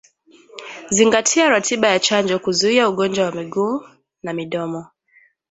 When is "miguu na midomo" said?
3.31-4.87